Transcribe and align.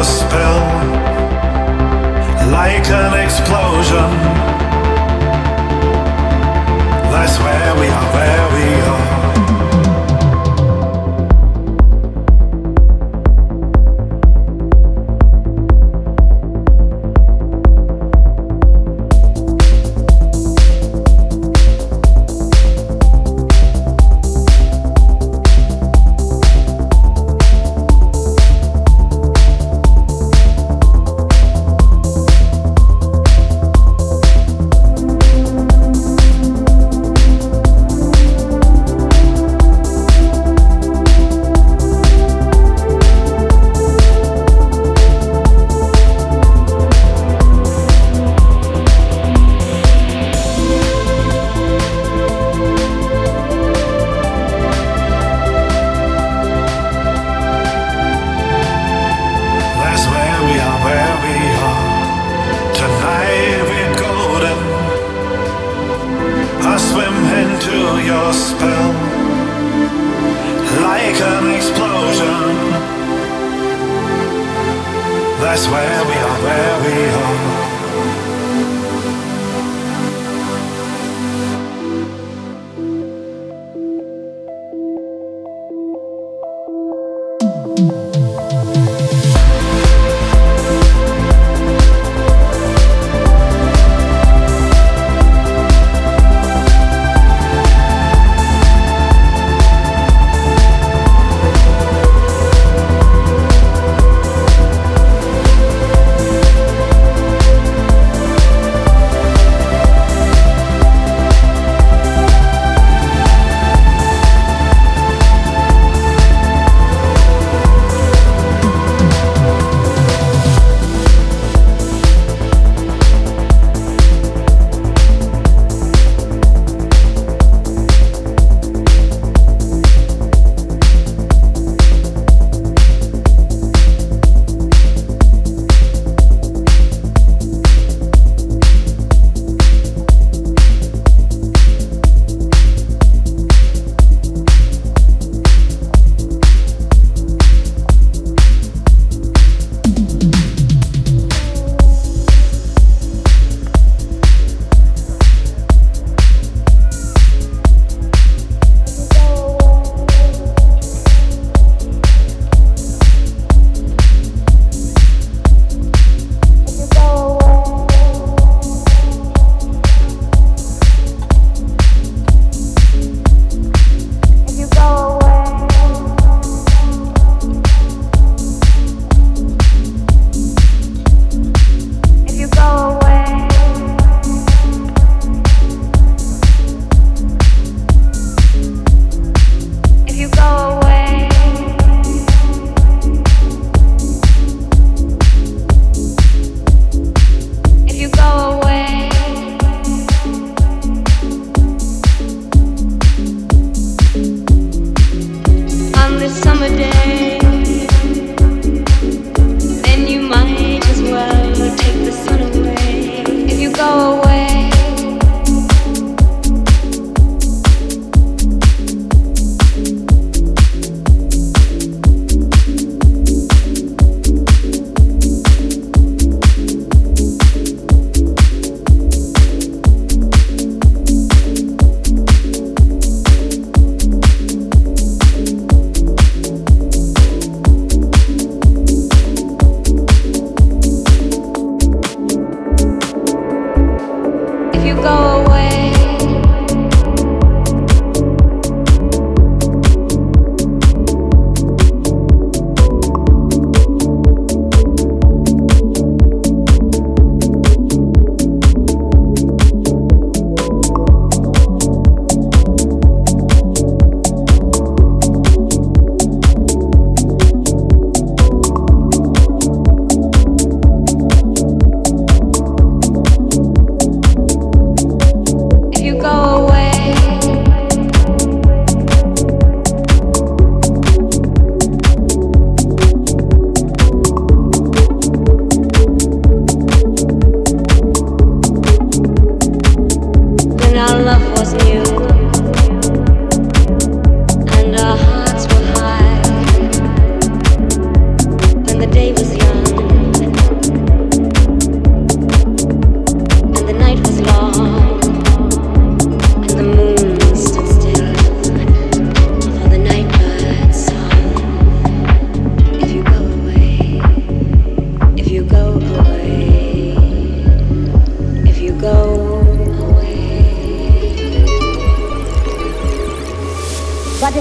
your 0.00 0.04
spell 0.04 0.60
like 2.50 2.86
an 2.88 3.12
explosion. 3.22 4.10
That's 7.12 7.38
where 7.38 7.74
we 7.80 7.86
are, 7.88 8.12
where 8.14 8.46
we 8.54 8.80
are. 8.80 9.19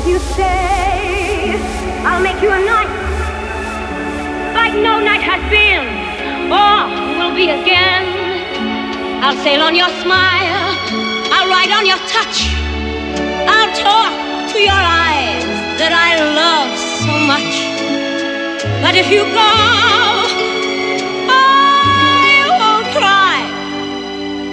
You 0.10 0.19
stay, 0.34 1.54
I'll 2.02 2.22
make 2.22 2.41
you 2.41 2.50
a 2.50 2.58
night 2.58 2.89
like 4.58 4.74
no 4.74 4.98
night 5.00 5.22
has 5.22 5.41
been 5.54 5.86
oh, 6.50 6.89
or 6.98 7.13
will 7.19 7.36
be 7.36 7.50
again. 7.54 8.06
I'll 9.22 9.38
sail 9.43 9.62
on 9.62 9.76
your 9.76 9.91
smile, 10.02 10.74
I'll 11.30 11.48
ride 11.48 11.72
on 11.78 11.86
your 11.86 12.02
touch, 12.10 12.50
I'll 13.54 13.74
talk 13.78 14.13
to 14.54 14.60
your 14.60 14.82
eyes 15.06 15.45
that 15.78 15.93
I 15.93 16.12
love 16.41 16.72
so 17.06 17.13
much. 17.32 17.54
But 18.82 18.95
if 18.95 19.12
you 19.13 19.22
go, 19.22 19.54
I 21.30 22.50
won't 22.60 22.89
cry, 22.98 23.38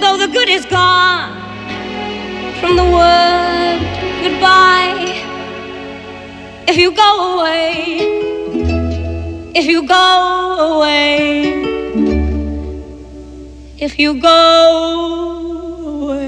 though 0.02 0.18
the 0.18 0.28
good 0.30 0.50
is 0.50 0.66
gone 0.66 1.32
from 2.60 2.76
the 2.76 2.84
word 2.84 3.56
goodbye. 4.28 4.95
If 6.68 6.76
you 6.76 6.90
go 6.90 7.38
away, 7.38 7.98
if 9.54 9.66
you 9.66 9.86
go 9.86 10.76
away, 10.76 11.54
if 13.78 13.98
you 13.98 14.20
go 14.20 14.40
away. 16.02 16.26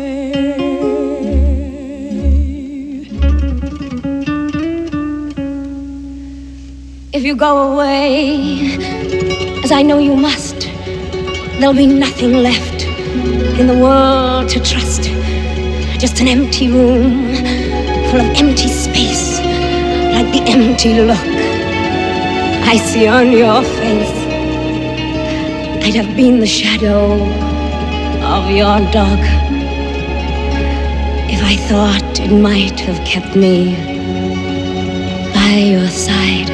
If 7.12 7.24
you 7.24 7.34
go 7.34 7.72
away, 7.72 8.76
as 9.64 9.72
I 9.72 9.82
know 9.82 9.98
you 9.98 10.14
must, 10.14 10.68
there'll 11.58 11.74
be 11.74 11.86
nothing 11.86 12.44
left 12.44 12.84
in 13.58 13.66
the 13.66 13.76
world 13.76 14.48
to 14.50 14.60
trust. 14.60 15.02
Just 15.98 16.20
an 16.20 16.28
empty 16.28 16.68
room 16.70 17.34
full 18.08 18.20
of 18.20 18.30
empty 18.42 18.68
space, 18.68 19.27
like 20.18 20.32
the 20.32 20.42
empty 20.50 20.94
look 20.94 21.26
I 22.72 22.76
see 22.76 23.06
on 23.06 23.30
your 23.30 23.62
face. 23.62 24.18
I'd 25.84 25.94
have 25.94 26.16
been 26.16 26.40
the 26.40 26.46
shadow 26.46 27.12
of 28.36 28.50
your 28.50 28.78
dog 28.90 29.20
if 31.34 31.40
I 31.52 31.54
thought 31.68 32.18
it 32.18 32.32
might 32.32 32.80
have 32.80 33.00
kept 33.06 33.36
me 33.36 33.76
by 35.38 35.52
your 35.74 35.88
side. 35.88 36.50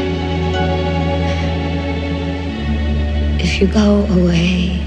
If 3.40 3.60
you 3.62 3.66
go 3.66 4.04
away, 4.18 4.78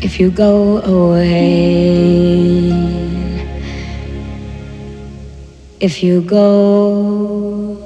if 0.00 0.18
you 0.18 0.30
go 0.30 0.80
away, 0.80 2.66
if 5.86 6.02
you 6.02 6.20
go 6.20 7.78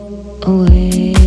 away. 0.47 1.20